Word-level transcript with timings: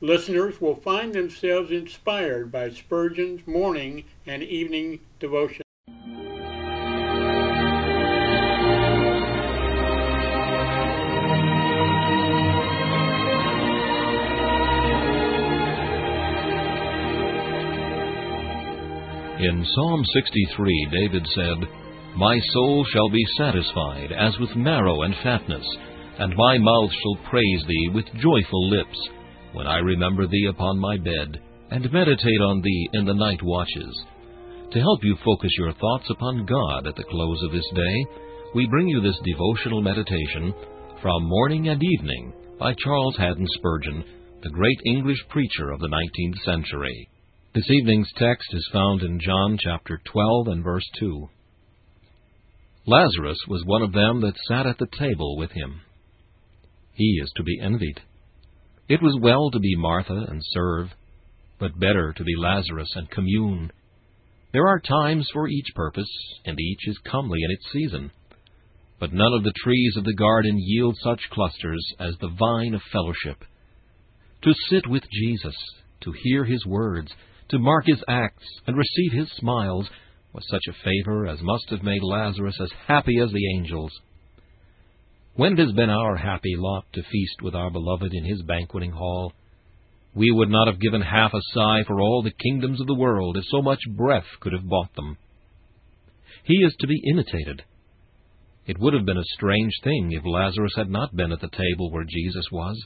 Listeners 0.00 0.60
will 0.60 0.76
find 0.76 1.12
themselves 1.12 1.72
inspired 1.72 2.52
by 2.52 2.70
Spurgeon's 2.70 3.44
morning 3.48 4.04
and 4.26 4.44
evening 4.44 5.00
devotion. 5.18 5.62
In 19.40 19.64
Psalm 19.64 20.04
63, 20.14 20.88
David 20.92 21.26
said, 21.34 21.56
My 22.16 22.38
soul 22.52 22.84
shall 22.84 23.08
be 23.10 23.24
satisfied 23.36 24.12
as 24.12 24.38
with 24.38 24.54
marrow 24.54 25.02
and 25.02 25.14
fatness, 25.24 25.66
and 26.20 26.32
my 26.36 26.58
mouth 26.58 26.90
shall 26.92 27.30
praise 27.30 27.64
thee 27.66 27.90
with 27.92 28.06
joyful 28.14 28.68
lips 28.68 29.08
when 29.52 29.66
I 29.66 29.78
remember 29.78 30.26
thee 30.26 30.48
upon 30.50 30.78
my 30.78 30.96
bed, 30.96 31.40
and 31.70 31.92
meditate 31.92 32.40
on 32.40 32.60
thee 32.62 32.88
in 32.92 33.04
the 33.04 33.14
night 33.14 33.42
watches. 33.42 34.04
To 34.72 34.80
help 34.80 35.00
you 35.02 35.16
focus 35.24 35.50
your 35.58 35.72
thoughts 35.74 36.08
upon 36.10 36.46
God 36.46 36.86
at 36.86 36.96
the 36.96 37.04
close 37.04 37.42
of 37.44 37.52
this 37.52 37.68
day, 37.74 38.06
we 38.54 38.66
bring 38.66 38.88
you 38.88 39.00
this 39.00 39.18
devotional 39.24 39.82
meditation 39.82 40.54
from 41.02 41.28
Morning 41.28 41.68
and 41.68 41.82
Evening 41.82 42.32
by 42.58 42.74
Charles 42.82 43.16
Haddon 43.16 43.46
Spurgeon, 43.54 44.04
the 44.42 44.50
great 44.50 44.78
English 44.84 45.18
preacher 45.28 45.70
of 45.70 45.80
the 45.80 45.88
19th 45.88 46.38
century. 46.44 47.08
This 47.54 47.70
evening's 47.70 48.10
text 48.16 48.48
is 48.52 48.68
found 48.72 49.02
in 49.02 49.20
John 49.20 49.58
chapter 49.60 50.00
12 50.12 50.48
and 50.48 50.64
verse 50.64 50.86
2. 51.00 51.28
Lazarus 52.86 53.38
was 53.48 53.62
one 53.66 53.82
of 53.82 53.92
them 53.92 54.20
that 54.22 54.34
sat 54.46 54.66
at 54.66 54.78
the 54.78 54.88
table 54.98 55.36
with 55.36 55.50
him. 55.52 55.80
He 56.94 57.20
is 57.22 57.32
to 57.36 57.42
be 57.42 57.60
envied. 57.60 58.00
It 58.88 59.02
was 59.02 59.18
well 59.20 59.50
to 59.50 59.58
be 59.58 59.76
Martha 59.76 60.26
and 60.28 60.40
serve, 60.42 60.88
but 61.58 61.78
better 61.78 62.14
to 62.14 62.24
be 62.24 62.36
Lazarus 62.36 62.88
and 62.94 63.10
commune. 63.10 63.70
There 64.52 64.66
are 64.66 64.80
times 64.80 65.28
for 65.30 65.46
each 65.46 65.74
purpose, 65.74 66.08
and 66.46 66.58
each 66.58 66.88
is 66.88 66.98
comely 67.04 67.38
in 67.44 67.50
its 67.50 67.70
season. 67.70 68.10
But 68.98 69.12
none 69.12 69.34
of 69.34 69.44
the 69.44 69.52
trees 69.62 69.94
of 69.98 70.04
the 70.04 70.14
garden 70.14 70.58
yield 70.58 70.96
such 71.02 71.20
clusters 71.30 71.84
as 72.00 72.16
the 72.16 72.34
vine 72.38 72.74
of 72.74 72.80
fellowship. 72.90 73.44
To 74.42 74.54
sit 74.70 74.86
with 74.86 75.04
Jesus, 75.12 75.54
to 76.00 76.12
hear 76.24 76.44
his 76.44 76.64
words, 76.64 77.12
to 77.50 77.58
mark 77.58 77.84
his 77.86 78.02
acts, 78.08 78.46
and 78.66 78.76
receive 78.76 79.12
his 79.12 79.30
smiles, 79.36 79.88
was 80.32 80.48
such 80.48 80.64
a 80.66 80.84
favor 80.84 81.26
as 81.26 81.42
must 81.42 81.68
have 81.70 81.82
made 81.82 82.02
Lazarus 82.02 82.58
as 82.60 82.70
happy 82.86 83.18
as 83.18 83.30
the 83.32 83.56
angels. 83.56 83.92
When 85.38 85.52
it 85.52 85.60
has 85.60 85.70
been 85.70 85.88
our 85.88 86.16
happy 86.16 86.56
lot 86.56 86.86
to 86.94 87.00
feast 87.00 87.42
with 87.42 87.54
our 87.54 87.70
beloved 87.70 88.12
in 88.12 88.24
his 88.24 88.42
banqueting 88.42 88.90
hall, 88.90 89.32
we 90.12 90.32
would 90.32 90.48
not 90.50 90.66
have 90.66 90.80
given 90.80 91.00
half 91.00 91.32
a 91.32 91.40
sigh 91.54 91.84
for 91.86 92.00
all 92.00 92.24
the 92.24 92.32
kingdoms 92.42 92.80
of 92.80 92.88
the 92.88 92.98
world 92.98 93.36
if 93.36 93.44
so 93.44 93.62
much 93.62 93.78
breath 93.96 94.26
could 94.40 94.52
have 94.52 94.68
bought 94.68 94.92
them. 94.96 95.16
He 96.42 96.54
is 96.54 96.74
to 96.80 96.88
be 96.88 97.00
imitated. 97.08 97.62
It 98.66 98.80
would 98.80 98.94
have 98.94 99.06
been 99.06 99.16
a 99.16 99.34
strange 99.36 99.70
thing 99.84 100.10
if 100.10 100.24
Lazarus 100.26 100.72
had 100.74 100.90
not 100.90 101.14
been 101.14 101.30
at 101.30 101.40
the 101.40 101.50
table 101.56 101.92
where 101.92 102.02
Jesus 102.02 102.46
was, 102.50 102.76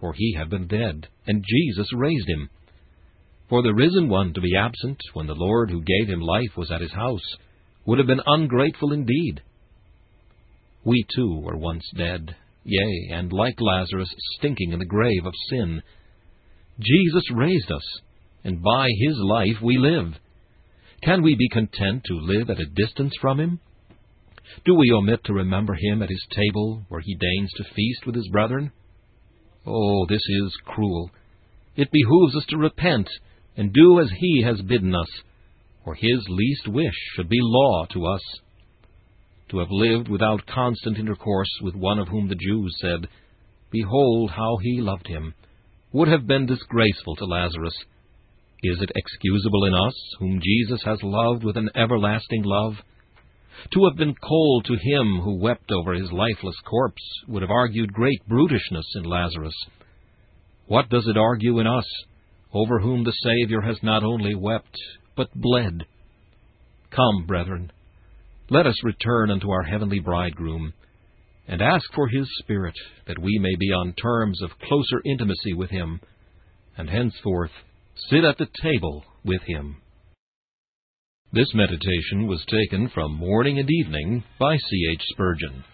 for 0.00 0.12
he 0.12 0.34
had 0.36 0.50
been 0.50 0.66
dead, 0.66 1.06
and 1.28 1.44
Jesus 1.48 1.92
raised 1.94 2.28
him. 2.28 2.50
For 3.48 3.62
the 3.62 3.72
risen 3.72 4.08
one 4.08 4.34
to 4.34 4.40
be 4.40 4.56
absent 4.56 4.98
when 5.12 5.28
the 5.28 5.36
Lord 5.36 5.70
who 5.70 5.84
gave 5.84 6.08
him 6.08 6.20
life 6.20 6.56
was 6.56 6.72
at 6.72 6.80
his 6.80 6.94
house 6.94 7.36
would 7.84 7.98
have 7.98 8.08
been 8.08 8.22
ungrateful 8.26 8.92
indeed. 8.92 9.42
We 10.86 11.04
too 11.16 11.40
were 11.40 11.56
once 11.56 11.84
dead, 11.96 12.36
yea, 12.62 13.08
and 13.10 13.32
like 13.32 13.60
Lazarus, 13.60 14.08
stinking 14.38 14.70
in 14.70 14.78
the 14.78 14.84
grave 14.84 15.26
of 15.26 15.34
sin. 15.50 15.82
Jesus 16.78 17.24
raised 17.34 17.72
us, 17.72 17.82
and 18.44 18.62
by 18.62 18.86
his 19.00 19.16
life 19.18 19.60
we 19.60 19.78
live. 19.78 20.14
Can 21.02 21.24
we 21.24 21.34
be 21.34 21.48
content 21.48 22.04
to 22.04 22.20
live 22.20 22.50
at 22.50 22.60
a 22.60 22.66
distance 22.66 23.12
from 23.20 23.40
him? 23.40 23.58
Do 24.64 24.76
we 24.76 24.92
omit 24.92 25.24
to 25.24 25.32
remember 25.32 25.74
him 25.74 26.04
at 26.04 26.08
his 26.08 26.24
table, 26.30 26.84
where 26.88 27.00
he 27.00 27.16
deigns 27.16 27.50
to 27.56 27.74
feast 27.74 28.06
with 28.06 28.14
his 28.14 28.28
brethren? 28.28 28.70
Oh, 29.66 30.06
this 30.08 30.22
is 30.28 30.56
cruel. 30.66 31.10
It 31.74 31.90
behooves 31.90 32.36
us 32.36 32.46
to 32.50 32.58
repent, 32.58 33.08
and 33.56 33.72
do 33.72 33.98
as 33.98 34.12
he 34.16 34.42
has 34.42 34.62
bidden 34.62 34.94
us, 34.94 35.10
or 35.84 35.96
his 35.96 36.24
least 36.28 36.68
wish 36.68 36.94
should 37.16 37.28
be 37.28 37.40
law 37.40 37.86
to 37.86 38.06
us 38.06 38.22
to 39.50 39.58
have 39.58 39.70
lived 39.70 40.08
without 40.08 40.46
constant 40.46 40.98
intercourse 40.98 41.50
with 41.62 41.74
one 41.74 41.98
of 41.98 42.08
whom 42.08 42.28
the 42.28 42.34
Jews 42.34 42.76
said, 42.80 43.08
Behold 43.70 44.30
how 44.30 44.58
he 44.62 44.80
loved 44.80 45.06
him, 45.06 45.34
would 45.92 46.08
have 46.08 46.26
been 46.26 46.46
disgraceful 46.46 47.16
to 47.16 47.24
Lazarus. 47.24 47.74
Is 48.62 48.80
it 48.80 48.90
excusable 48.96 49.64
in 49.66 49.74
us, 49.74 49.94
whom 50.18 50.40
Jesus 50.42 50.82
has 50.84 50.98
loved 51.02 51.44
with 51.44 51.56
an 51.56 51.70
everlasting 51.74 52.42
love? 52.42 52.74
To 53.72 53.84
have 53.86 53.96
been 53.96 54.14
cold 54.14 54.64
to 54.66 54.74
him 54.74 55.20
who 55.22 55.40
wept 55.40 55.70
over 55.70 55.94
his 55.94 56.10
lifeless 56.12 56.56
corpse 56.68 57.02
would 57.28 57.42
have 57.42 57.50
argued 57.50 57.92
great 57.92 58.20
brutishness 58.28 58.86
in 58.96 59.04
Lazarus. 59.04 59.54
What 60.66 60.88
does 60.88 61.06
it 61.06 61.16
argue 61.16 61.58
in 61.60 61.66
us, 61.66 61.86
over 62.52 62.80
whom 62.80 63.04
the 63.04 63.12
Saviour 63.12 63.62
has 63.62 63.78
not 63.82 64.02
only 64.02 64.34
wept, 64.34 64.76
but 65.16 65.28
bled? 65.34 65.84
Come, 66.90 67.26
brethren, 67.26 67.72
let 68.50 68.66
us 68.66 68.84
return 68.84 69.30
unto 69.30 69.50
our 69.50 69.62
heavenly 69.62 69.98
bridegroom, 69.98 70.72
and 71.48 71.62
ask 71.62 71.84
for 71.94 72.08
his 72.08 72.28
Spirit, 72.38 72.74
that 73.06 73.18
we 73.18 73.38
may 73.38 73.54
be 73.58 73.72
on 73.72 73.92
terms 73.94 74.40
of 74.42 74.58
closer 74.60 75.00
intimacy 75.04 75.52
with 75.54 75.70
him, 75.70 76.00
and 76.76 76.88
henceforth 76.88 77.50
sit 78.10 78.24
at 78.24 78.38
the 78.38 78.48
table 78.62 79.04
with 79.24 79.42
him. 79.42 79.76
This 81.32 81.52
meditation 81.54 82.26
was 82.26 82.44
taken 82.48 82.88
from 82.94 83.16
Morning 83.16 83.58
and 83.58 83.68
Evening 83.70 84.22
by 84.38 84.56
C. 84.56 84.88
H. 84.92 85.02
Spurgeon. 85.10 85.64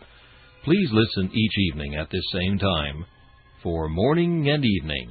Please 0.65 0.89
listen 0.93 1.31
each 1.35 1.59
evening 1.71 1.95
at 1.95 2.11
this 2.11 2.25
same 2.33 2.59
time 2.59 3.05
for 3.63 3.89
Morning 3.89 4.49
and 4.49 4.65
Evening. 4.65 5.11